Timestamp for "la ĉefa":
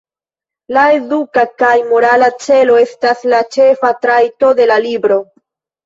3.35-3.97